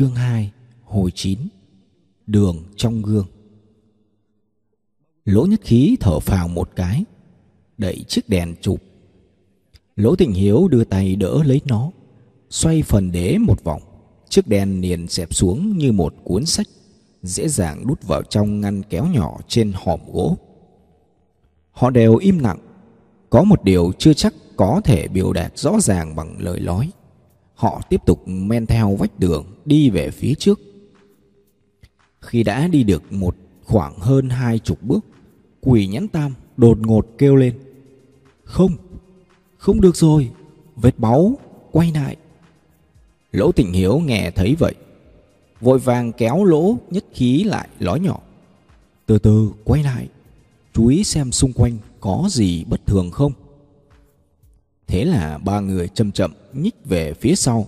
[0.00, 0.52] chương 2
[0.84, 1.38] Hồi 9
[2.26, 3.26] Đường trong gương.
[5.24, 7.04] Lỗ nhất khí thở phào một cái,
[7.78, 8.82] Đẩy chiếc đèn chụp.
[9.96, 11.90] Lỗ tình hiếu đưa tay đỡ lấy nó,
[12.50, 13.82] Xoay phần đế một vòng.
[14.28, 16.66] Chiếc đèn liền xẹp xuống như một cuốn sách,
[17.22, 20.36] Dễ dàng đút vào trong ngăn kéo nhỏ trên hòm gỗ.
[21.70, 22.58] Họ đều im lặng,
[23.30, 26.90] Có một điều chưa chắc có thể biểu đạt rõ ràng bằng lời nói.
[27.60, 30.60] Họ tiếp tục men theo vách đường đi về phía trước.
[32.20, 35.04] Khi đã đi được một khoảng hơn hai chục bước,
[35.60, 37.58] quỷ nhãn tam đột ngột kêu lên.
[38.44, 38.72] Không,
[39.58, 40.30] không được rồi,
[40.76, 41.38] vết máu
[41.72, 42.16] quay lại.
[43.32, 44.74] Lỗ tịnh hiếu nghe thấy vậy.
[45.60, 48.20] Vội vàng kéo lỗ nhất khí lại nói nhỏ.
[49.06, 50.08] Từ từ quay lại,
[50.72, 53.32] chú ý xem xung quanh có gì bất thường không.
[54.90, 57.66] Thế là ba người chậm chậm nhích về phía sau.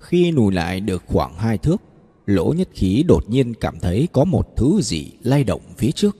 [0.00, 1.82] Khi lùi lại được khoảng hai thước,
[2.26, 6.16] lỗ nhất khí đột nhiên cảm thấy có một thứ gì lay động phía trước.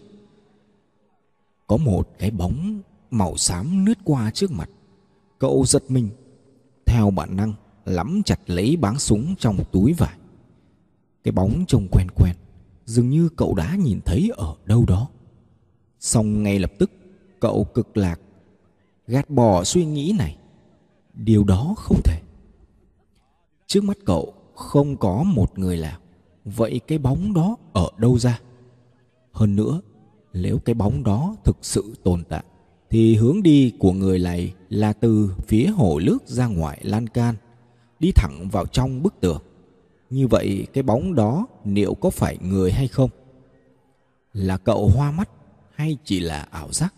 [1.66, 4.70] Có một cái bóng màu xám lướt qua trước mặt.
[5.38, 6.08] Cậu giật mình,
[6.86, 7.52] theo bản năng
[7.84, 10.18] lắm chặt lấy báng súng trong túi vải.
[11.24, 12.34] Cái bóng trông quen quen,
[12.84, 15.08] dường như cậu đã nhìn thấy ở đâu đó.
[16.00, 16.90] Xong ngay lập tức,
[17.40, 18.20] cậu cực lạc,
[19.06, 20.36] gạt bỏ suy nghĩ này
[21.14, 22.20] điều đó không thể.
[23.66, 25.98] Trước mắt cậu, không có một người nào
[26.44, 28.40] vậy cái bóng đó ở đâu ra?
[29.32, 29.80] Hơn nữa,
[30.32, 32.44] nếu cái bóng đó thực sự tồn tại,
[32.90, 37.34] thì hướng đi của người này là từ phía hồ nước ra ngoài lan can,
[38.00, 39.42] đi thẳng vào trong bức tường.
[40.10, 43.10] Như vậy, cái bóng đó liệu có phải người hay không?
[44.32, 45.30] Là cậu hoa mắt
[45.74, 46.94] hay chỉ là ảo giác?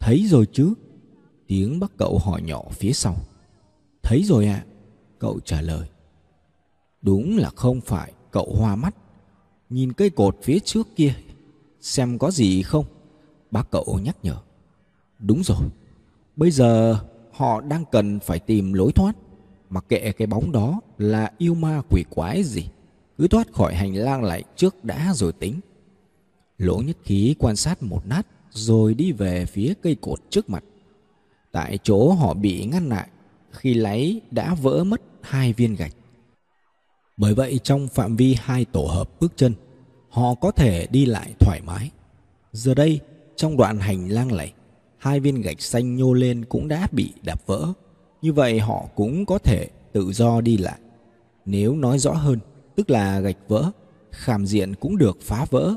[0.00, 0.74] Thấy rồi chứ?
[1.52, 3.16] Tiếng bắt cậu hỏi nhỏ phía sau.
[4.02, 4.64] Thấy rồi ạ.
[4.66, 4.66] À?
[5.18, 5.88] Cậu trả lời.
[7.02, 8.94] Đúng là không phải, cậu hoa mắt.
[9.70, 11.14] Nhìn cây cột phía trước kia.
[11.80, 12.84] Xem có gì không.
[13.50, 14.36] Bác cậu nhắc nhở.
[15.18, 15.68] Đúng rồi.
[16.36, 16.98] Bây giờ
[17.32, 19.16] họ đang cần phải tìm lối thoát.
[19.70, 22.68] Mặc kệ cái bóng đó là yêu ma quỷ quái gì.
[23.18, 25.60] Cứ thoát khỏi hành lang lại trước đã rồi tính.
[26.58, 30.64] Lỗ nhất khí quan sát một nát rồi đi về phía cây cột trước mặt.
[31.52, 33.08] Tại chỗ họ bị ngăn lại
[33.50, 35.94] khi lấy đã vỡ mất hai viên gạch.
[37.16, 39.54] Bởi vậy trong phạm vi hai tổ hợp bước chân,
[40.10, 41.90] họ có thể đi lại thoải mái.
[42.52, 43.00] Giờ đây,
[43.36, 44.52] trong đoạn hành lang này,
[44.98, 47.72] hai viên gạch xanh nhô lên cũng đã bị đập vỡ.
[48.22, 50.78] Như vậy họ cũng có thể tự do đi lại.
[51.44, 52.38] Nếu nói rõ hơn,
[52.76, 53.70] tức là gạch vỡ,
[54.10, 55.74] khảm diện cũng được phá vỡ.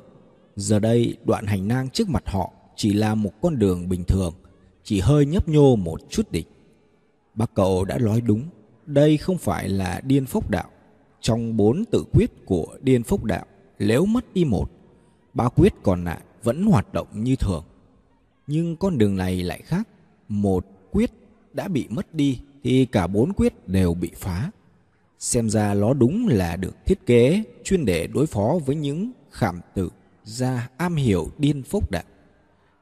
[0.55, 4.33] Giờ đây, đoạn hành lang trước mặt họ chỉ là một con đường bình thường
[4.85, 6.47] chỉ hơi nhấp nhô một chút địch.
[7.33, 8.43] Bác cậu đã nói đúng,
[8.85, 10.69] đây không phải là điên phốc đạo.
[11.21, 13.45] Trong bốn tự quyết của điên phốc đạo,
[13.79, 14.71] nếu mất đi một,
[15.33, 17.63] ba quyết còn lại vẫn hoạt động như thường.
[18.47, 19.87] Nhưng con đường này lại khác,
[20.27, 21.11] một quyết
[21.53, 24.51] đã bị mất đi thì cả bốn quyết đều bị phá.
[25.19, 29.61] Xem ra nó đúng là được thiết kế chuyên để đối phó với những khảm
[29.75, 29.89] tử
[30.23, 32.03] ra am hiểu điên phốc đạo.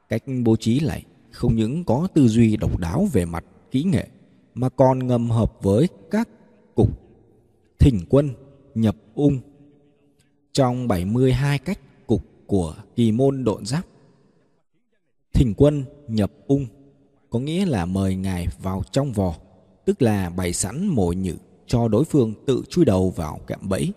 [0.10, 1.04] Cách bố trí lại
[1.34, 4.08] không những có tư duy độc đáo về mặt kỹ nghệ
[4.54, 6.30] mà còn ngầm hợp với các
[6.76, 6.90] cục
[7.80, 8.30] thỉnh quân
[8.76, 9.40] nhập ung
[10.52, 13.86] trong 72 cách cục của kỳ môn độn giáp.
[15.34, 16.66] Thỉnh quân nhập ung
[17.30, 19.36] có nghĩa là mời ngài vào trong vò,
[19.86, 21.36] tức là bày sẵn mồi nhử
[21.68, 23.94] cho đối phương tự chui đầu vào cạm bẫy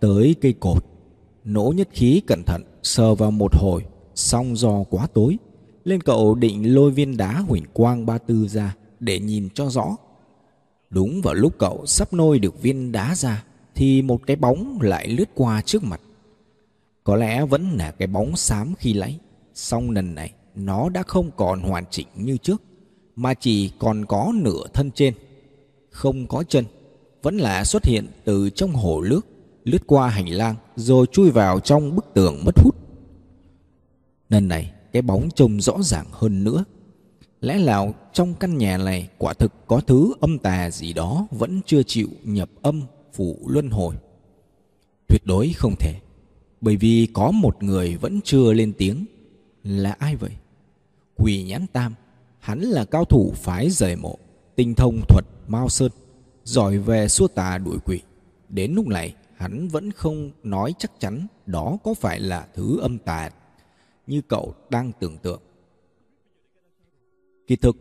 [0.00, 0.84] tới cây cột.
[1.44, 3.84] Nỗ nhất khí cẩn thận, Sờ vào một hồi
[4.14, 5.36] Xong do quá tối
[5.84, 9.96] Lên cậu định lôi viên đá huỳnh quang ba tư ra Để nhìn cho rõ.
[10.90, 13.44] Đúng vào lúc cậu sắp nôi được viên đá ra,
[13.74, 16.00] Thì một cái bóng lại lướt qua trước mặt.
[17.04, 19.18] Có lẽ vẫn là cái bóng xám khi lấy,
[19.54, 22.62] song lần này Nó đã không còn hoàn chỉnh như trước,
[23.16, 25.14] Mà chỉ còn có nửa thân trên.
[25.90, 26.64] Không có chân,
[27.22, 29.26] Vẫn là xuất hiện từ trong hồ nước
[29.66, 32.76] lướt qua hành lang rồi chui vào trong bức tường mất hút.
[34.28, 36.64] Lần này cái bóng trông rõ ràng hơn nữa.
[37.40, 41.60] Lẽ nào trong căn nhà này quả thực có thứ âm tà gì đó vẫn
[41.66, 42.82] chưa chịu nhập âm
[43.12, 43.94] phủ luân hồi?
[45.08, 45.94] Tuyệt đối không thể.
[46.60, 49.04] Bởi vì có một người vẫn chưa lên tiếng.
[49.64, 50.30] là ai vậy?
[51.16, 51.94] Quỷ nhãn tam,
[52.38, 54.18] hắn là cao thủ phái rời mộ,
[54.56, 55.92] tinh thông thuật Mao Sơn,
[56.44, 58.00] giỏi về xua tà đuổi quỷ.
[58.48, 62.98] Đến lúc này, hắn vẫn không nói chắc chắn đó có phải là thứ âm
[62.98, 63.30] tà
[64.06, 65.40] như cậu đang tưởng tượng.
[67.46, 67.76] Kỳ thực,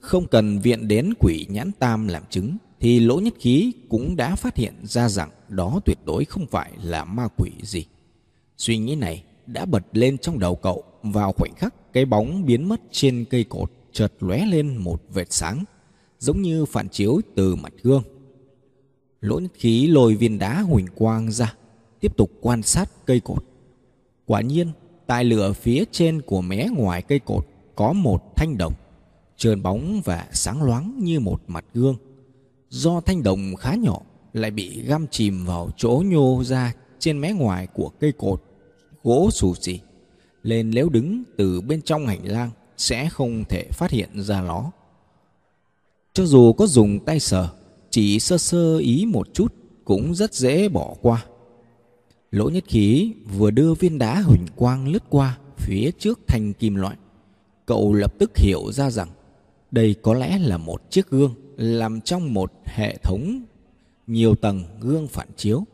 [0.00, 4.36] không cần viện đến quỷ nhãn tam làm chứng thì lỗ nhất khí cũng đã
[4.36, 7.86] phát hiện ra rằng đó tuyệt đối không phải là ma quỷ gì.
[8.56, 12.68] Suy nghĩ này đã bật lên trong đầu cậu vào khoảnh khắc cái bóng biến
[12.68, 15.64] mất trên cây cột chợt lóe lên một vệt sáng
[16.18, 18.02] giống như phản chiếu từ mặt gương.
[19.22, 21.54] Lỗ nhất khí lôi viên đá huỳnh quang ra
[22.00, 23.44] tiếp tục quan sát cây cột.
[24.26, 24.68] Quả nhiên
[25.06, 27.46] tại lửa phía trên của mé ngoài cây cột
[27.76, 28.72] có một thanh đồng
[29.36, 31.96] trơn bóng và sáng loáng như một mặt gương.
[32.68, 34.00] Do thanh đồng khá nhỏ
[34.32, 38.42] lại bị găm chìm vào chỗ nhô ra trên mé ngoài của cây cột
[39.02, 39.80] gỗ xù xì
[40.42, 44.70] lên nếu đứng từ bên trong hành lang sẽ không thể phát hiện ra nó.
[46.12, 47.48] Cho dù có dùng tay sờ,
[47.92, 49.54] chỉ sơ sơ ý một chút
[49.84, 51.24] cũng rất dễ bỏ qua.
[52.30, 56.74] Lỗ nhất khí vừa đưa viên đá huỳnh quang lướt qua phía trước thanh kim
[56.74, 56.96] loại.
[57.66, 59.08] Cậu lập tức hiểu ra rằng
[59.70, 63.42] đây có lẽ là một chiếc gương làm trong một hệ thống
[64.06, 65.64] nhiều tầng gương phản chiếu.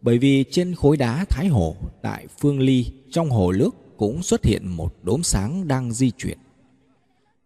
[0.00, 4.44] Bởi vì trên khối đá Thái Hồ, tại Phương Ly, trong hồ nước cũng xuất
[4.44, 6.38] hiện một đốm sáng đang di chuyển.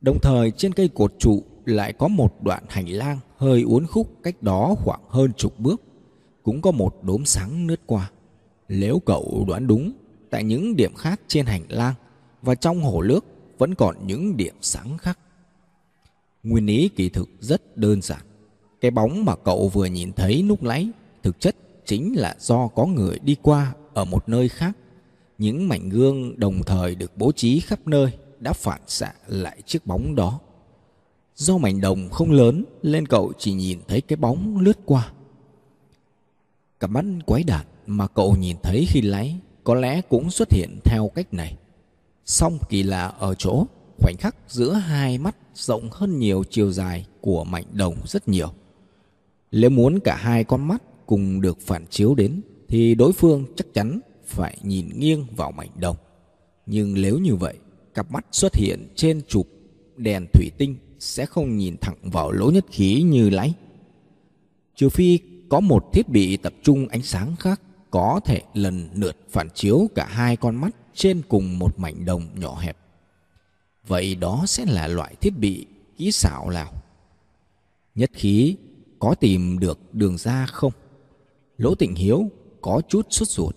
[0.00, 4.08] Đồng thời trên cây cột trụ lại có một đoạn hành lang hơi uốn khúc
[4.22, 5.82] cách đó khoảng hơn chục bước.
[6.42, 8.10] Cũng có một đốm sáng lướt qua.
[8.68, 9.92] Nếu cậu đoán đúng,
[10.30, 11.94] tại những điểm khác trên hành lang
[12.42, 13.24] và trong hồ nước
[13.58, 15.18] vẫn còn những điểm sáng khác.
[16.42, 18.20] Nguyên lý kỳ thực rất đơn giản.
[18.80, 20.88] Cái bóng mà cậu vừa nhìn thấy lúc nãy
[21.22, 21.56] thực chất
[21.86, 24.76] chính là do có người đi qua ở một nơi khác.
[25.38, 29.86] Những mảnh gương đồng thời được bố trí khắp nơi đã phản xạ lại chiếc
[29.86, 30.40] bóng đó.
[31.42, 35.12] Do mảnh đồng không lớn nên cậu chỉ nhìn thấy cái bóng lướt qua.
[36.80, 40.78] cặp mắt quái đản mà cậu nhìn thấy khi lái có lẽ cũng xuất hiện
[40.84, 41.56] theo cách này.
[42.24, 43.66] Song kỳ lạ ở chỗ
[43.98, 48.48] khoảnh khắc giữa hai mắt rộng hơn nhiều chiều dài của mảnh đồng rất nhiều.
[49.50, 53.66] Nếu muốn cả hai con mắt cùng được phản chiếu đến thì đối phương chắc
[53.74, 55.96] chắn phải nhìn nghiêng vào mảnh đồng.
[56.66, 57.54] Nhưng nếu như vậy,
[57.94, 59.48] cặp mắt xuất hiện trên trục
[59.96, 63.52] đèn thủy tinh sẽ không nhìn thẳng vào lỗ nhất khí như lấy.
[64.76, 65.18] Trừ phi
[65.48, 67.60] có một thiết bị tập trung ánh sáng khác
[67.90, 72.28] có thể lần lượt phản chiếu cả hai con mắt trên cùng một mảnh đồng
[72.34, 72.76] nhỏ hẹp.
[73.86, 75.66] Vậy đó sẽ là loại thiết bị
[75.96, 76.72] kỹ xảo nào?
[77.94, 78.56] Nhất khí
[78.98, 80.72] có tìm được đường ra không?
[81.58, 83.56] Lỗ tịnh hiếu có chút sốt ruột.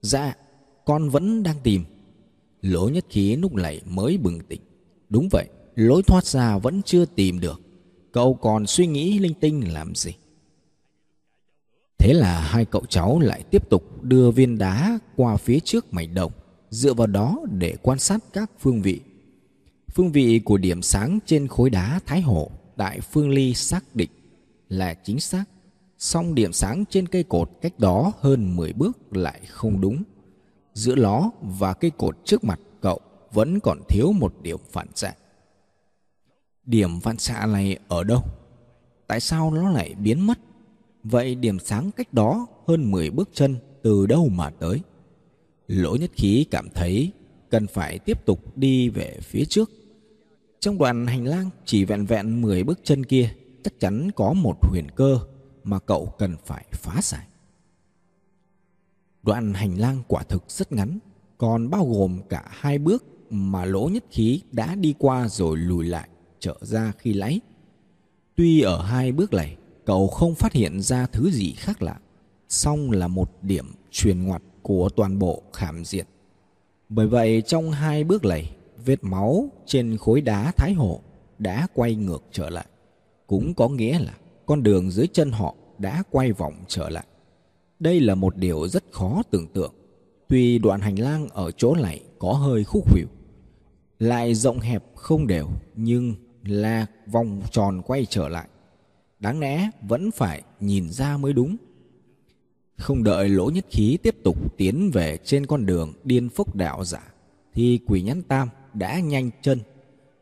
[0.00, 0.36] Dạ,
[0.84, 1.84] con vẫn đang tìm.
[2.62, 4.60] Lỗ nhất khí lúc này mới bừng tỉnh.
[5.08, 7.60] Đúng vậy, lối thoát ra vẫn chưa tìm được.
[8.12, 10.12] Cậu còn suy nghĩ linh tinh làm gì?
[11.98, 16.14] Thế là hai cậu cháu lại tiếp tục đưa viên đá qua phía trước mảnh
[16.14, 16.32] đồng,
[16.70, 19.00] dựa vào đó để quan sát các phương vị.
[19.94, 24.10] Phương vị của điểm sáng trên khối đá Thái Hồ tại Phương Ly xác định
[24.68, 25.44] là chính xác,
[25.98, 30.02] song điểm sáng trên cây cột cách đó hơn 10 bước lại không đúng.
[30.74, 33.00] Giữa nó và cây cột trước mặt cậu
[33.32, 35.12] vẫn còn thiếu một điểm phản xạ.
[36.66, 38.22] Điểm phản xạ này ở đâu?
[39.06, 40.38] Tại sao nó lại biến mất?
[41.04, 44.80] Vậy điểm sáng cách đó hơn 10 bước chân từ đâu mà tới?
[45.66, 47.12] Lỗ nhất khí cảm thấy
[47.50, 49.70] cần phải tiếp tục đi về phía trước.
[50.60, 54.54] Trong đoạn hành lang chỉ vẹn vẹn 10 bước chân kia chắc chắn có một
[54.62, 55.18] huyền cơ
[55.64, 57.26] mà cậu cần phải phá giải.
[59.22, 60.98] Đoạn hành lang quả thực rất ngắn,
[61.38, 65.84] còn bao gồm cả hai bước mà lỗ nhất khí đã đi qua rồi lùi
[65.84, 66.08] lại
[66.42, 67.40] trở ra khi lấy.
[68.36, 72.00] Tuy ở hai bước này cậu không phát hiện ra thứ gì khác lạ,
[72.48, 76.06] song là một điểm truyền ngoặt của toàn bộ khảm diện.
[76.88, 81.00] Bởi vậy trong hai bước này, vết máu trên khối đá Thái Hồ
[81.38, 82.66] đã quay ngược trở lại.
[83.26, 84.14] Cũng có nghĩa là
[84.46, 87.04] con đường dưới chân họ đã quay vòng trở lại.
[87.78, 89.74] Đây là một điều rất khó tưởng tượng.
[90.28, 93.06] Tuy đoạn hành lang ở chỗ này có hơi khúc khuỷu,
[93.98, 98.48] lại rộng hẹp không đều, nhưng là vòng tròn quay trở lại.
[99.18, 101.56] Đáng lẽ vẫn phải nhìn ra mới đúng.
[102.76, 106.84] Không đợi lỗ nhất khí tiếp tục tiến về trên con đường điên phúc đạo
[106.84, 107.12] giả,
[107.54, 109.60] thì quỷ nhãn tam đã nhanh chân,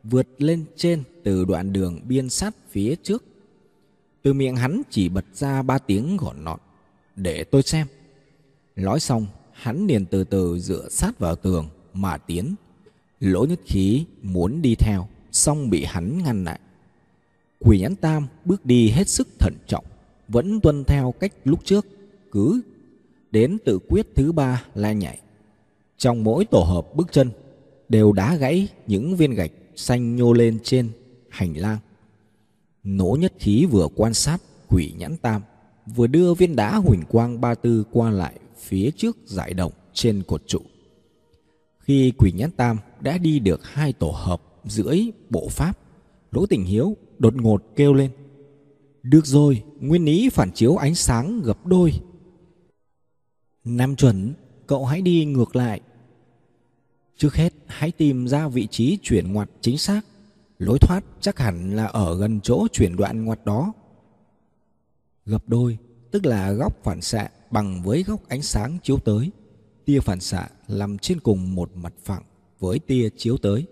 [0.03, 3.23] vượt lên trên từ đoạn đường biên sát phía trước.
[4.21, 6.61] Từ miệng hắn chỉ bật ra ba tiếng gọn nọt,
[7.15, 7.87] để tôi xem.
[8.75, 12.55] Nói xong, hắn liền từ từ dựa sát vào tường, mà tiến.
[13.19, 16.59] Lỗ nhất khí muốn đi theo, xong bị hắn ngăn lại.
[17.59, 19.85] Quỷ nhãn tam bước đi hết sức thận trọng,
[20.27, 21.85] vẫn tuân theo cách lúc trước,
[22.31, 22.61] cứ
[23.31, 25.19] đến tự quyết thứ ba la nhảy.
[25.97, 27.31] Trong mỗi tổ hợp bước chân
[27.89, 30.89] đều đá gãy những viên gạch xanh nhô lên trên
[31.29, 31.77] hành lang.
[32.83, 35.41] Nỗ nhất khí vừa quan sát quỷ nhãn tam,
[35.85, 40.23] vừa đưa viên đá huỳnh quang ba tư qua lại phía trước giải động trên
[40.27, 40.61] cột trụ.
[41.79, 45.77] Khi quỷ nhãn tam đã đi được hai tổ hợp rưỡi bộ pháp,
[46.31, 48.11] Lỗ Tình Hiếu đột ngột kêu lên.
[49.03, 51.93] Được rồi, nguyên lý phản chiếu ánh sáng gấp đôi.
[53.63, 54.33] Nam chuẩn,
[54.67, 55.81] cậu hãy đi ngược lại.
[57.17, 60.01] Trước hết, hãy tìm ra vị trí chuyển ngoặt chính xác.
[60.59, 63.73] Lối thoát chắc hẳn là ở gần chỗ chuyển đoạn ngoặt đó.
[65.25, 65.77] gấp đôi,
[66.11, 69.31] tức là góc phản xạ bằng với góc ánh sáng chiếu tới.
[69.85, 72.23] Tia phản xạ nằm trên cùng một mặt phẳng
[72.59, 73.65] với tia chiếu tới.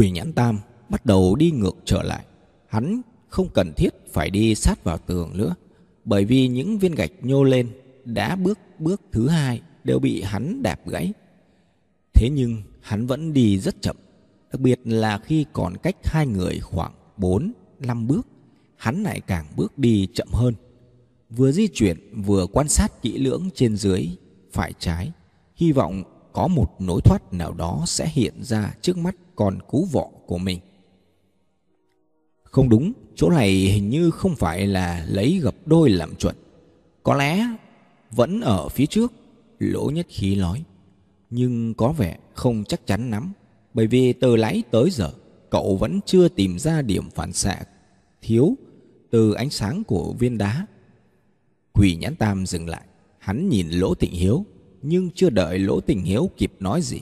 [0.00, 2.24] Quỷ nhãn tam bắt đầu đi ngược trở lại.
[2.68, 5.54] Hắn không cần thiết phải đi sát vào tường nữa.
[6.04, 7.68] Bởi vì những viên gạch nhô lên
[8.04, 11.12] đã bước bước thứ hai đều bị hắn đạp gãy.
[12.14, 13.96] Thế nhưng hắn vẫn đi rất chậm.
[14.52, 18.26] Đặc biệt là khi còn cách hai người khoảng 4, 5 bước,
[18.76, 20.54] hắn lại càng bước đi chậm hơn.
[21.30, 24.08] Vừa di chuyển vừa quan sát kỹ lưỡng trên dưới,
[24.52, 25.12] phải trái,
[25.56, 26.02] hy vọng
[26.32, 30.38] có một nối thoát nào đó sẽ hiện ra trước mắt con cú vọ của
[30.38, 30.58] mình.
[32.42, 36.36] Không đúng, chỗ này hình như không phải là lấy gập đôi làm chuẩn.
[37.02, 37.46] Có lẽ
[38.10, 39.12] vẫn ở phía trước,
[39.58, 40.64] lỗ nhất khí nói.
[41.30, 43.32] Nhưng có vẻ không chắc chắn lắm,
[43.74, 45.12] bởi vì từ lái tới giờ,
[45.50, 47.62] cậu vẫn chưa tìm ra điểm phản xạ
[48.22, 48.54] thiếu
[49.10, 50.66] từ ánh sáng của viên đá.
[51.72, 52.82] Quỷ nhãn tam dừng lại,
[53.18, 54.44] hắn nhìn lỗ tịnh hiếu,
[54.82, 57.00] nhưng chưa đợi lỗ tình hiếu kịp nói gì,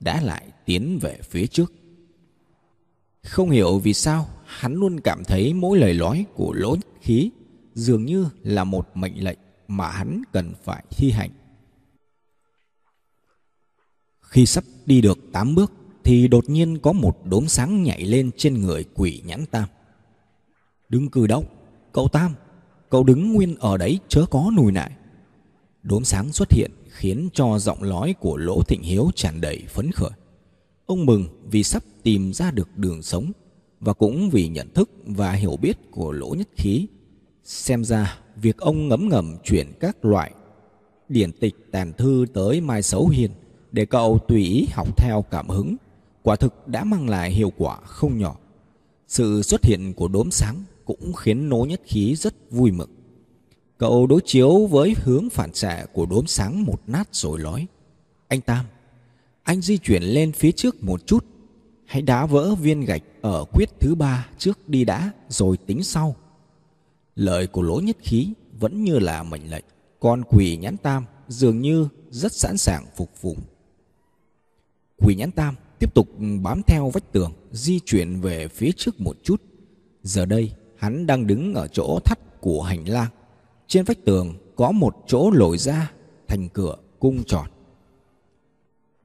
[0.00, 1.72] đã lại tiến về phía trước.
[3.22, 7.30] Không hiểu vì sao hắn luôn cảm thấy mỗi lời nói của lỗ khí
[7.74, 11.30] dường như là một mệnh lệnh mà hắn cần phải thi hành.
[14.20, 15.72] Khi sắp đi được tám bước
[16.04, 19.68] thì đột nhiên có một đốm sáng nhảy lên trên người quỷ nhãn tam.
[20.88, 21.44] Đừng cử động,
[21.92, 22.34] cậu Tam,
[22.90, 24.90] cậu đứng nguyên ở đấy chớ có nùi nại.
[25.82, 29.92] Đốm sáng xuất hiện khiến cho giọng nói của Lỗ Thịnh Hiếu tràn đầy phấn
[29.92, 30.10] khởi.
[30.86, 33.32] Ông mừng vì sắp tìm ra được đường sống
[33.80, 36.86] và cũng vì nhận thức và hiểu biết của Lỗ Nhất Khí.
[37.44, 40.32] Xem ra việc ông ngấm ngầm chuyển các loại
[41.08, 43.30] điển tịch tàn thư tới Mai Sấu Hiền
[43.72, 45.76] để cậu tùy ý học theo cảm hứng,
[46.22, 48.36] quả thực đã mang lại hiệu quả không nhỏ.
[49.08, 52.90] Sự xuất hiện của đốm sáng cũng khiến lỗ Nhất Khí rất vui mừng.
[53.84, 57.66] Cậu đối chiếu với hướng phản xạ của đốm sáng một nát rồi nói
[58.28, 58.66] Anh Tam,
[59.42, 61.24] anh di chuyển lên phía trước một chút.
[61.84, 66.16] Hãy đá vỡ viên gạch ở quyết thứ ba trước đi đã rồi tính sau.
[67.16, 68.28] Lời của lỗ nhất khí
[68.60, 69.64] vẫn như là mệnh lệnh.
[70.00, 73.36] Còn quỷ nhãn tam dường như rất sẵn sàng phục vụ.
[74.96, 76.08] Quỷ nhãn tam tiếp tục
[76.42, 79.42] bám theo vách tường Di chuyển về phía trước một chút.
[80.02, 83.10] Giờ đây hắn đang đứng ở chỗ thắt của hành lang
[83.66, 85.92] trên vách tường có một chỗ lồi ra
[86.28, 87.46] thành cửa cung tròn.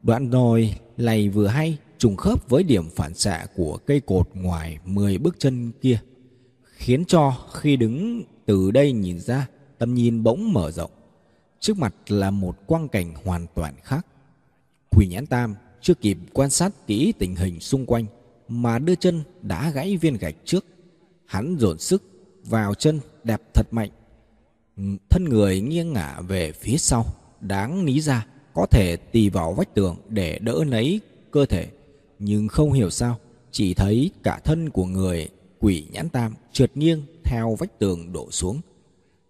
[0.04, 4.80] Đoạn đồi lầy vừa hay trùng khớp với điểm phản xạ của cây cột ngoài
[4.86, 6.00] 10 bước chân kia,
[6.64, 9.48] khiến cho khi đứng từ đây nhìn ra,
[9.78, 10.92] tầm nhìn bỗng mở rộng.
[11.60, 14.06] Trước mặt là một quang cảnh hoàn toàn khác.
[14.92, 18.06] Quỷ nhãn tam chưa kịp quan sát kỹ tình hình xung quanh
[18.48, 20.66] mà đưa chân đã gãy viên gạch trước.
[21.26, 22.04] Hắn dồn sức
[22.44, 23.90] vào chân đạp thật mạnh
[25.10, 27.06] thân người nghiêng ngả về phía sau,
[27.42, 31.68] đáng lý ra có thể tì vào vách tường để đỡ lấy cơ thể.
[32.20, 33.18] Nhưng không hiểu sao,
[33.52, 38.32] chỉ thấy cả thân của người quỷ nhãn tam trượt nghiêng theo vách tường đổ
[38.32, 38.62] xuống.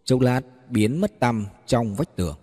[0.05, 2.37] Chốc lát biến mất tăm trong vách tường.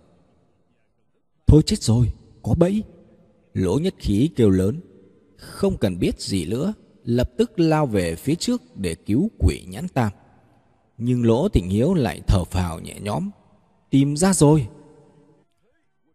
[1.47, 2.11] Thôi chết rồi,
[2.43, 2.83] có bẫy.
[3.53, 4.79] Lỗ nhất khí kêu lớn,
[5.37, 6.73] không cần biết gì nữa,
[7.03, 10.11] lập tức lao về phía trước để cứu quỷ nhãn tam
[10.97, 13.29] nhưng lỗ thịnh hiếu lại thở phào nhẹ nhõm.
[13.89, 14.67] Tìm ra rồi.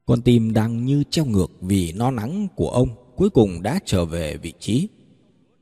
[0.06, 4.04] Con tim đang như treo ngược vì no nắng của ông cuối cùng đã trở
[4.04, 4.88] về vị trí.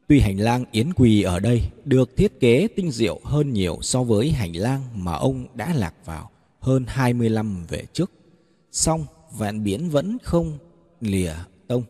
[0.08, 4.02] Tuy hành lang Yến Quỳ ở đây được thiết kế tinh diệu hơn nhiều so
[4.02, 8.10] với hành lang mà ông đã lạc vào hơn 25 về trước,
[8.72, 9.06] song
[9.38, 10.58] vạn biến vẫn không
[11.00, 11.34] lìa
[11.66, 11.82] tông.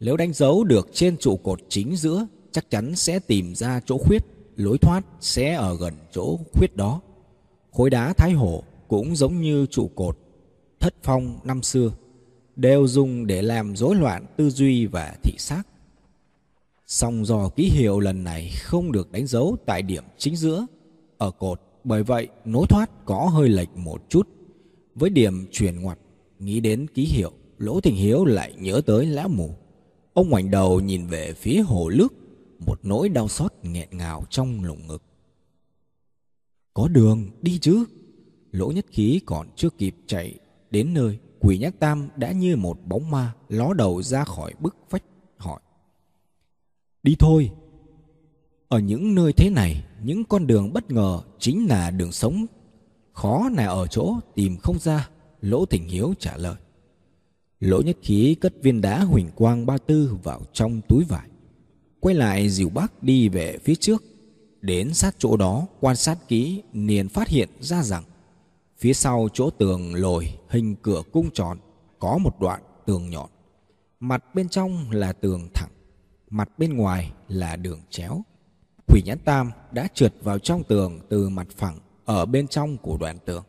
[0.00, 3.98] Nếu đánh dấu được trên trụ cột chính giữa, chắc chắn sẽ tìm ra chỗ
[3.98, 4.24] khuyết,
[4.58, 7.00] lối thoát sẽ ở gần chỗ khuyết đó.
[7.72, 10.18] Khối đá Thái Hổ cũng giống như trụ cột
[10.80, 11.90] thất phong năm xưa,
[12.56, 15.62] đều dùng để làm rối loạn tư duy và thị xác.
[16.86, 20.66] Song do ký hiệu lần này không được đánh dấu tại điểm chính giữa
[21.18, 24.28] ở cột, bởi vậy nối thoát có hơi lệch một chút.
[24.94, 25.98] Với điểm chuyển ngoặt,
[26.38, 29.50] nghĩ đến ký hiệu, Lỗ Thịnh Hiếu lại nhớ tới lão mù.
[30.12, 32.12] Ông ngoảnh đầu nhìn về phía hồ nước,
[32.66, 35.02] một nỗi đau xót nghẹn ngào trong lồng ngực.
[36.74, 37.84] Có đường, đi chứ.
[38.52, 40.38] Lỗ nhất khí còn chưa kịp chạy
[40.70, 44.76] đến nơi, quỷ nhắc tam đã như một bóng ma ló đầu ra khỏi bức
[44.90, 45.04] vách
[45.36, 45.60] hỏi.
[47.02, 47.50] Đi thôi.
[48.68, 52.46] Ở những nơi thế này, những con đường bất ngờ chính là đường sống.
[53.12, 55.08] Khó là ở chỗ tìm không ra,
[55.40, 56.56] Lỗ Thỉnh Hiếu trả lời.
[57.60, 61.28] Lỗ nhất khí cất viên đá huỳnh quang ba tư vào trong túi vải.
[62.00, 64.04] Quay lại dìu bác đi về phía trước.
[64.60, 68.04] Đến sát chỗ đó quan sát kỹ, liền phát hiện ra rằng
[68.78, 71.58] phía sau chỗ tường lồi hình cửa cung tròn
[71.98, 73.30] có một đoạn tường nhọn.
[74.00, 75.70] Mặt bên trong là tường thẳng,
[76.30, 78.22] mặt bên ngoài là đường chéo.
[78.86, 82.96] Quỷ nhãn tam đã trượt vào trong tường từ mặt phẳng ở bên trong của
[82.96, 83.44] đoạn tường.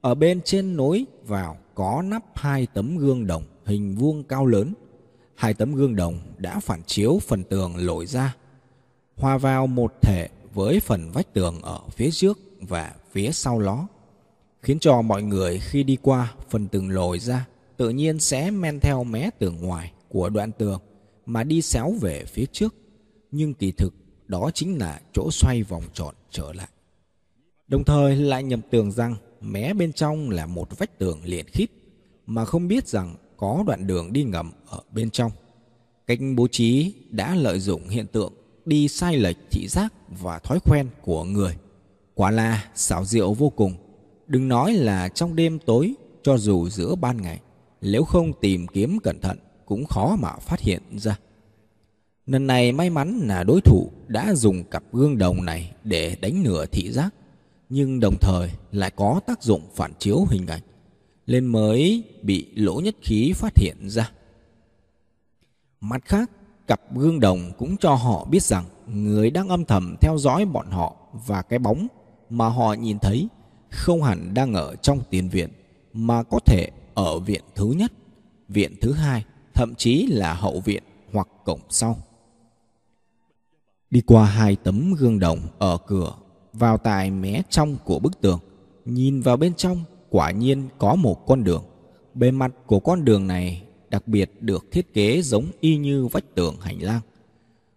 [0.00, 4.74] Ở bên trên nối vào có nắp hai tấm gương đồng hình vuông cao lớn.
[5.40, 8.36] Hai tấm gương đồng đã phản chiếu phần tường lồi ra,
[9.16, 13.86] hòa vào một thể với phần vách tường ở phía trước và phía sau ló,
[14.62, 18.80] khiến cho mọi người khi đi qua phần tường lồi ra tự nhiên sẽ men
[18.80, 20.80] theo mé tường ngoài của đoạn tường
[21.26, 22.74] mà đi xéo về phía trước,
[23.30, 23.94] nhưng kỳ thực
[24.26, 26.68] đó chính là chỗ xoay vòng tròn trở lại.
[27.68, 31.70] Đồng thời lại nhầm tưởng rằng mé bên trong là một vách tường liền khít
[32.26, 35.32] mà không biết rằng có đoạn đường đi ngầm ở bên trong.
[36.06, 38.32] Cách bố trí đã lợi dụng hiện tượng
[38.64, 41.56] đi sai lệch thị giác và thói quen của người.
[42.14, 43.74] Quả là xảo diệu vô cùng.
[44.26, 47.40] Đừng nói là trong đêm tối cho dù giữa ban ngày,
[47.80, 51.18] nếu không tìm kiếm cẩn thận cũng khó mà phát hiện ra.
[52.26, 56.42] Lần này may mắn là đối thủ đã dùng cặp gương đồng này để đánh
[56.42, 57.14] nửa thị giác,
[57.68, 60.62] nhưng đồng thời lại có tác dụng phản chiếu hình ảnh,
[61.30, 64.10] nên mới bị lỗ nhất khí phát hiện ra.
[65.80, 66.30] Mặt khác,
[66.66, 70.66] cặp gương đồng cũng cho họ biết rằng người đang âm thầm theo dõi bọn
[70.70, 71.86] họ và cái bóng
[72.30, 73.28] mà họ nhìn thấy
[73.70, 75.50] không hẳn đang ở trong tiền viện
[75.92, 77.92] mà có thể ở viện thứ nhất,
[78.48, 81.98] viện thứ hai thậm chí là hậu viện hoặc cổng sau.
[83.90, 86.14] Đi qua hai tấm gương đồng ở cửa,
[86.52, 88.38] vào tại mé trong của bức tường,
[88.84, 91.62] nhìn vào bên trong quả nhiên có một con đường.
[92.14, 96.34] Bề mặt của con đường này đặc biệt được thiết kế giống y như vách
[96.34, 97.00] tường hành lang.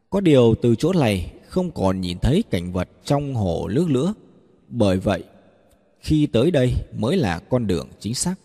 [0.09, 4.13] Có điều từ chỗ này không còn nhìn thấy cảnh vật trong hồ nước nữa.
[4.69, 5.23] Bởi vậy,
[5.99, 8.35] khi tới đây mới là con đường chính xác.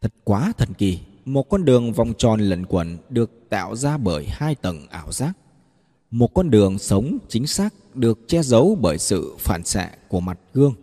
[0.00, 4.26] Thật quá thần kỳ, một con đường vòng tròn lẩn quẩn được tạo ra bởi
[4.28, 5.32] hai tầng ảo giác.
[6.10, 10.38] Một con đường sống chính xác được che giấu bởi sự phản xạ của mặt
[10.54, 10.74] gương.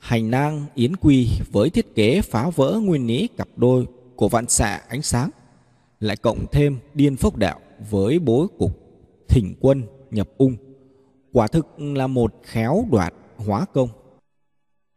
[0.00, 3.86] Hành lang yến quy với thiết kế phá vỡ nguyên lý cặp đôi
[4.16, 5.30] của vạn xạ ánh sáng,
[6.00, 7.60] lại cộng thêm điên phốc đạo
[7.90, 8.78] với bố cục
[9.28, 10.56] thỉnh quân nhập ung.
[11.32, 13.88] Quả thực là một khéo đoạt hóa công.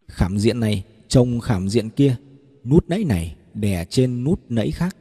[0.08, 2.16] Khảm diện này trông khảm diện kia,
[2.64, 4.96] nút nãy này đè trên nút nãy khác.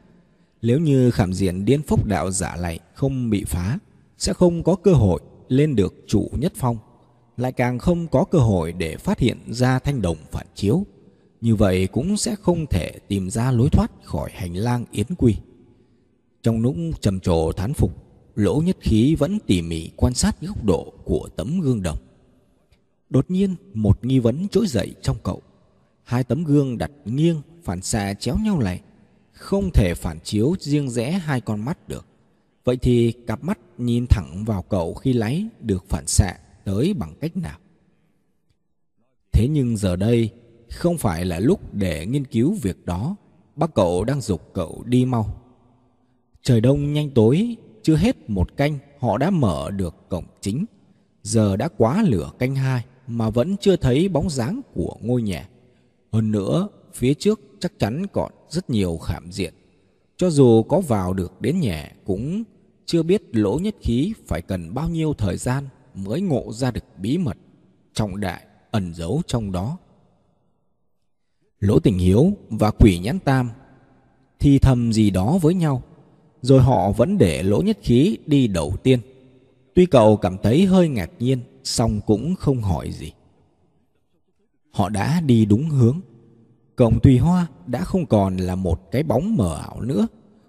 [0.61, 3.79] Nếu như khảm diện điên phốc đạo giả lại không bị phá,
[4.17, 6.77] sẽ không có cơ hội lên được chủ nhất phong,
[7.37, 10.85] lại càng không có cơ hội để phát hiện ra thanh đồng phản chiếu.
[11.41, 15.35] Như vậy cũng sẽ không thể tìm ra lối thoát khỏi hành lang yến quy.
[16.43, 17.91] Trong lúc trầm trồ thán phục,
[18.35, 21.97] lỗ nhất khí vẫn tỉ mỉ quan sát góc độ của tấm gương đồng.
[23.09, 25.41] Đột nhiên một nghi vấn trỗi dậy trong cậu.
[26.03, 28.81] Hai tấm gương đặt nghiêng phản xạ chéo nhau lại,
[29.31, 32.05] không thể phản chiếu riêng rẽ hai con mắt được.
[32.63, 36.33] Vậy thì cặp mắt nhìn thẳng vào cậu khi lấy được phản xạ
[36.65, 37.59] tới bằng cách nào?
[39.31, 40.29] Thế nhưng giờ đây
[40.69, 43.15] không phải là lúc để nghiên cứu việc đó.
[43.55, 45.41] Bác cậu đang dục cậu đi mau.
[46.41, 50.65] Trời đông nhanh tối, chưa hết một canh họ đã mở được cổng chính.
[51.23, 55.49] Giờ đã quá lửa canh hai mà vẫn chưa thấy bóng dáng của ngôi nhà.
[56.11, 59.53] Hơn nữa, phía trước chắc chắn còn rất nhiều khảm diện
[60.23, 62.43] cho dù có vào được đến nhà cũng
[62.85, 66.83] chưa biết lỗ nhất khí phải cần bao nhiêu thời gian mới ngộ ra được
[66.97, 67.37] bí mật
[67.93, 69.77] trọng đại ẩn giấu trong đó.
[71.59, 73.51] Lỗ tình hiếu và quỷ nhãn tam
[74.39, 75.83] thì thầm gì đó với nhau,
[76.41, 78.99] rồi họ vẫn để lỗ nhất khí đi đầu tiên.
[79.73, 83.11] Tuy cậu cảm thấy hơi ngạc nhiên, song cũng không hỏi gì.
[84.71, 85.99] Họ đã đi đúng hướng.
[86.75, 90.07] Cổng Tùy Hoa đã không còn là một cái bóng mờ ảo nữa.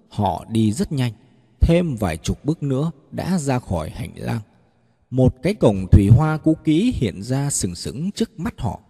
[0.09, 1.13] Họ đi rất nhanh,
[1.61, 4.41] thêm vài chục bước nữa đã ra khỏi hành lang.
[5.15, 8.81] Một cái cổng thủy hoa cũ kỹ hiện ra sừng sững trước mắt họ.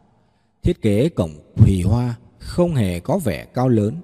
[0.62, 4.00] Thiết kế cổng thủy hoa không hề có vẻ cao lớn,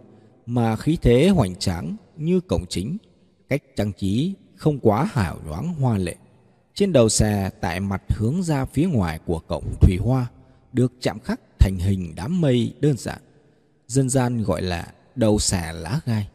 [0.47, 2.97] mà khí thế hoành tráng như cổng chính.
[3.49, 6.17] Cách trang trí không quá hào nhoáng hoa lệ.
[6.75, 10.31] Trên đầu xà tại mặt hướng ra phía ngoài của cổng thủy hoa
[10.73, 13.19] được chạm khắc thành hình đám mây đơn giản.
[13.87, 16.29] Dân gian gọi là đầu xà lá gai.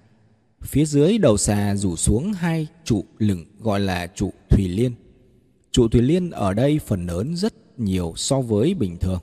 [0.61, 4.91] Phía dưới đầu xà rủ xuống hai trụ lửng gọi là trụ thủy liên.
[5.75, 9.19] Trụ thủy liên ở đây phần lớn rất nhiều so với bình thường.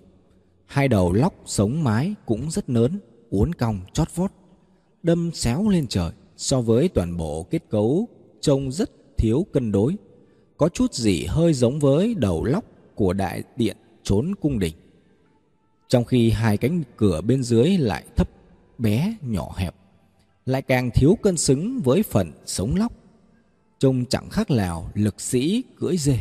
[0.66, 4.30] Hai đầu lóc sống mái cũng rất lớn, uốn cong chót vót,
[5.02, 8.08] đâm xéo lên trời so với toàn bộ kết cấu
[8.40, 9.96] trông rất thiếu cân đối.
[10.56, 14.74] Có chút gì hơi giống với đầu lóc của đại điện trốn cung đình.
[15.88, 18.28] Trong khi hai cánh cửa bên dưới lại thấp
[18.78, 19.74] bé nhỏ hẹp
[20.46, 22.92] lại càng thiếu cân xứng với phần sống lóc
[23.78, 26.18] trông chẳng khác nào lực sĩ cưỡi dê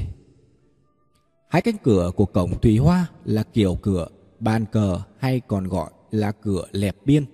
[1.52, 4.08] hai cánh cửa của cổng thủy hoa là kiểu cửa,
[4.40, 7.26] bàn cờ hay còn gọi là cửa lẹp biên.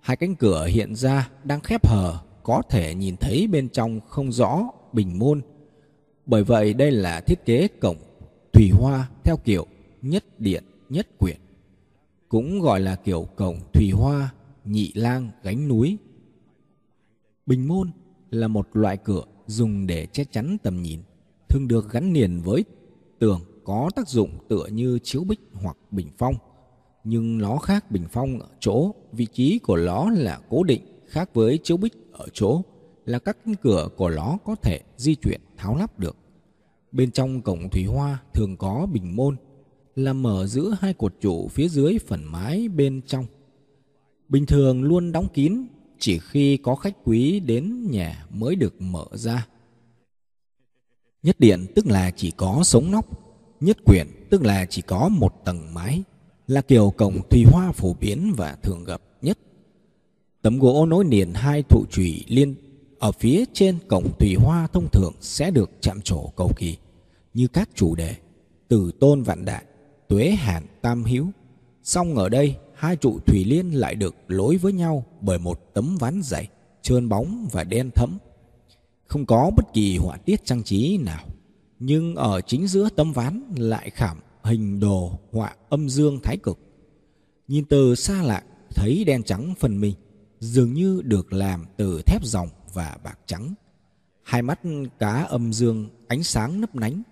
[0.00, 4.32] Hai cánh cửa hiện ra đang khép hờ, có thể nhìn thấy bên trong không
[4.32, 5.40] rõ, bình môn.
[6.26, 7.96] Bởi vậy đây là thiết kế cổng
[8.52, 9.66] thủy hoa theo kiểu
[10.02, 11.40] nhất điện, nhất quyển,
[12.28, 15.98] cũng gọi là kiểu cổng thủy hoa, nhị lang, gánh núi.
[17.46, 17.90] Bình môn
[18.30, 21.00] là một loại cửa dùng để che chắn tầm nhìn,
[21.48, 22.64] thường được gắn liền với
[23.18, 26.34] tường có tác dụng tựa như chiếu bích hoặc bình phong.
[27.04, 31.34] Nhưng nó khác bình phong ở chỗ, vị trí của nó là cố định khác
[31.34, 32.62] với chiếu bích ở chỗ,
[33.04, 36.16] là các cửa của nó có thể di chuyển, tháo lắp được.
[36.92, 39.36] Bên trong cổng thủy hoa thường có bình môn,
[39.96, 43.26] là mở giữa hai cột trụ phía dưới phần mái bên trong.
[44.28, 45.66] Bình thường luôn đóng kín,
[45.98, 49.46] chỉ khi có khách quý đến nhà mới được mở ra
[51.24, 53.06] nhất điện tức là chỉ có sống nóc,
[53.60, 56.02] nhất quyển tức là chỉ có một tầng mái,
[56.46, 59.38] là kiểu cổng thủy hoa phổ biến và thường gặp nhất.
[60.42, 62.54] Tấm gỗ nối liền hai thụ trụy liên,
[62.98, 66.76] ở phía trên cổng thủy hoa thông thường sẽ được chạm trổ cầu kỳ,
[67.34, 68.14] như các chủ đề,
[68.68, 69.64] từ tôn vạn đại,
[70.08, 71.26] tuế hàn tam hiếu
[71.82, 75.96] song ở đây, hai trụ thủy liên lại được lối với nhau bởi một tấm
[76.00, 76.48] ván dày,
[76.82, 78.18] trơn bóng và đen thẫm
[79.06, 81.24] không có bất kỳ họa tiết trang trí nào
[81.78, 86.58] nhưng ở chính giữa tấm ván lại khảm hình đồ họa âm dương thái cực
[87.48, 88.42] nhìn từ xa lại
[88.74, 89.94] thấy đen trắng phần mình
[90.40, 93.54] dường như được làm từ thép ròng và bạc trắng
[94.24, 94.60] hai mắt
[94.98, 97.02] cá âm dương ánh sáng nấp nánh,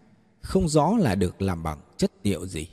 [0.41, 2.69] không rõ là được làm bằng chất liệu gì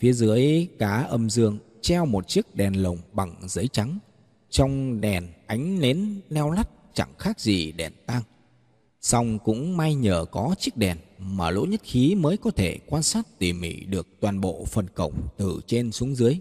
[0.00, 3.98] phía dưới cá âm dương treo một chiếc đèn lồng bằng giấy trắng.
[4.50, 8.22] Trong đèn ánh nến leo lắt, chẳng khác gì đèn tang.
[9.04, 13.02] Xong cũng may nhờ có chiếc đèn mà lỗ nhất khí mới có thể quan
[13.02, 16.38] sát tỉ mỉ được toàn bộ phần cổng từ trên xuống dưới.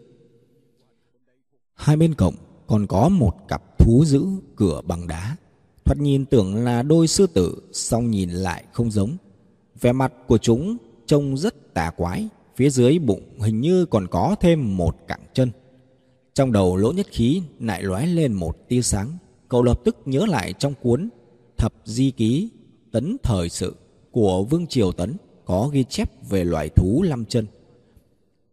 [1.73, 2.35] Hai bên cổng
[2.67, 5.35] còn có một cặp thú giữ cửa bằng đá.
[5.85, 9.17] Thoạt nhìn tưởng là đôi sư tử, song nhìn lại không giống.
[9.81, 14.35] Vẻ mặt của chúng trông rất tà quái, Phía dưới bụng hình như còn có
[14.39, 15.51] thêm một cẳng chân.
[16.33, 19.17] Trong đầu lỗ nhất khí lại lóe lên một tia sáng.
[19.49, 21.09] Cậu lập tức nhớ lại trong cuốn
[21.63, 22.49] Thập Di Ký
[22.91, 23.75] Tấn Thời Sự
[24.11, 27.47] của Vương Triều Tấn có ghi chép về loài thú lăm chân.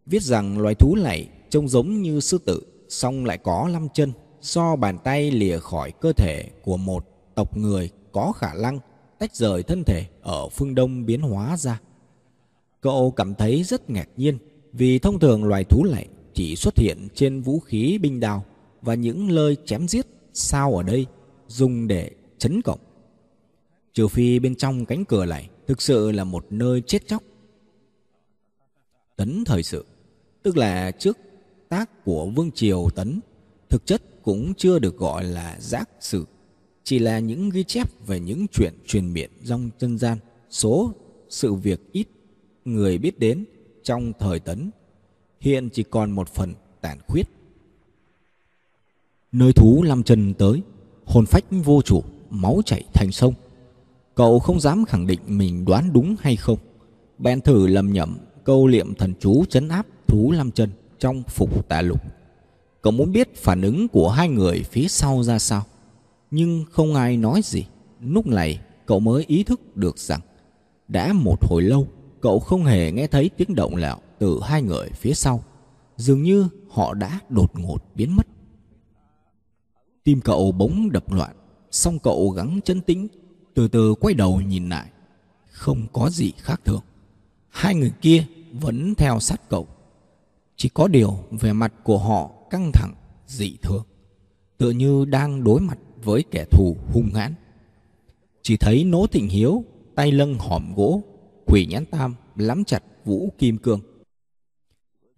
[0.05, 4.11] Viết rằng loài thú này trông giống như sư tử, song lại có lăm chân
[4.41, 8.79] do bàn tay lìa khỏi cơ thể của một tộc người có khả năng
[9.19, 11.81] tách rời thân thể ở phương Đông biến hóa ra.
[12.81, 14.37] Cậu cảm thấy rất ngạc nhiên
[14.73, 18.45] vì thông thường loài thú này chỉ xuất hiện trên vũ khí binh đao
[18.81, 21.05] và những lời chém giết sao ở đây
[21.47, 22.79] dùng để chấn cộng.
[23.93, 27.23] Trừ phi bên trong cánh cửa này thực sự là một nơi chết chóc.
[29.15, 29.85] Tấn thời sự,
[30.43, 31.17] tức là trước
[31.69, 33.19] tác của Vương Triều Tấn,
[33.69, 36.25] thực chất cũng chưa được gọi là giác sử,
[36.83, 40.17] chỉ là những ghi chép về những chuyện truyền miệng trong dân gian,
[40.49, 40.93] số
[41.29, 42.07] sự việc ít
[42.65, 43.45] người biết đến
[43.83, 44.71] trong thời tấn.
[45.39, 47.27] Hiện chỉ còn một phần tàn khuyết.
[49.31, 50.61] Nơi thú lâm chân tới
[51.05, 53.33] hồn phách vô chủ máu chảy thành sông.
[54.21, 56.57] Cậu không dám khẳng định mình đoán đúng hay không.
[57.17, 61.69] Bèn thử lầm nhầm câu liệm thần chú chấn áp thú lam chân trong phục
[61.69, 62.01] tà lục.
[62.81, 65.63] Cậu muốn biết phản ứng của hai người phía sau ra sao.
[66.31, 67.65] Nhưng không ai nói gì.
[68.01, 70.21] Lúc này cậu mới ý thức được rằng
[70.87, 71.87] đã một hồi lâu
[72.21, 75.43] cậu không hề nghe thấy tiếng động nào từ hai người phía sau.
[75.97, 78.27] Dường như họ đã đột ngột biến mất.
[80.03, 81.35] Tim cậu bỗng đập loạn,
[81.71, 83.07] song cậu gắng chân tĩnh,
[83.53, 84.89] từ từ quay đầu nhìn lại.
[85.51, 86.81] Không có gì khác thường.
[87.49, 89.67] Hai người kia vẫn theo sát cậu.
[90.55, 92.93] Chỉ có điều về mặt của họ căng thẳng,
[93.27, 93.83] dị thường.
[94.57, 97.33] Tựa như đang đối mặt với kẻ thù hung hãn.
[98.41, 99.63] Chỉ thấy Nỗ Thịnh Hiếu
[99.95, 101.03] tay lưng hòm gỗ,
[101.45, 103.79] quỷ nhãn tam lắm chặt vũ kim cương.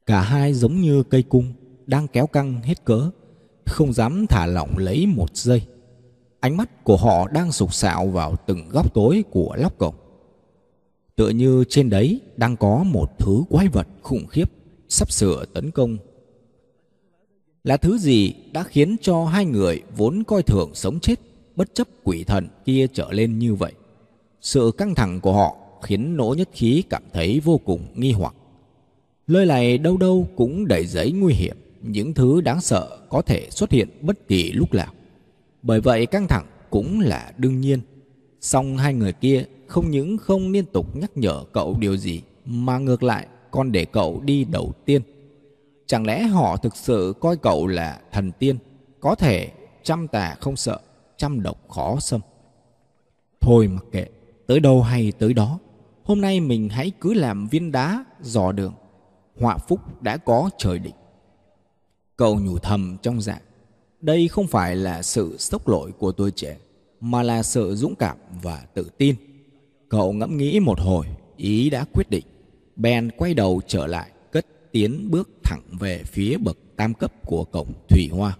[0.05, 1.53] Cả hai giống như cây cung
[1.85, 3.11] đang kéo căng hết cỡ,
[3.65, 5.67] không dám thả lỏng lấy một giây.
[6.43, 9.95] Ánh mắt của họ đang sục sạo vào từng góc tối của lóc cổng.
[11.15, 14.51] Tựa như trên đấy đang có một thứ quái vật khủng khiếp
[14.89, 15.97] sắp sửa tấn công.
[17.63, 21.19] Là thứ gì đã khiến cho hai người vốn coi thường sống chết
[21.55, 23.73] bất chấp quỷ thần kia trở lên như vậy?
[24.41, 28.35] Sự căng thẳng của họ khiến nỗ nhất khí cảm thấy vô cùng nghi hoặc.
[29.27, 33.47] Lời này đâu đâu cũng đầy giấy nguy hiểm, những thứ đáng sợ có thể
[33.49, 34.93] xuất hiện bất kỳ lúc nào.
[35.63, 37.81] Bởi vậy căng thẳng cũng là đương nhiên.
[38.41, 42.77] Song hai người kia không những không liên tục nhắc nhở cậu điều gì, mà
[42.77, 45.01] ngược lại còn để cậu đi đầu tiên.
[45.85, 48.57] Chẳng lẽ họ thực sự coi cậu là thần tiên,
[48.99, 49.51] có thể
[49.83, 50.79] trăm tà không sợ,
[51.17, 52.21] trăm độc khó xâm.
[53.41, 54.05] Thôi mặc kệ,
[54.47, 55.59] tới đâu hay tới đó.
[56.03, 58.73] Hôm nay mình hãy cứ làm viên đá dò đường.
[59.39, 60.95] Họa phúc đã có trời định.
[62.17, 63.39] Cậu nhủ thầm trong dạ.
[64.03, 66.57] Đây không phải là sự sốc lỗi của tôi trẻ,
[67.01, 69.15] mà là sự dũng cảm và tự tin.
[69.89, 71.05] Cậu ngẫm nghĩ một hồi,
[71.37, 72.25] ý đã quyết định.
[72.75, 77.43] Ben quay đầu trở lại, cất tiến bước thẳng về phía bậc tam cấp của
[77.43, 78.37] cổng Thủy Hoa.